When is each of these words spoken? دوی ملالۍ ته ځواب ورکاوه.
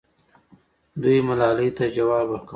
دوی 1.01 1.17
ملالۍ 1.27 1.69
ته 1.77 1.85
ځواب 1.95 2.27
ورکاوه. 2.29 2.49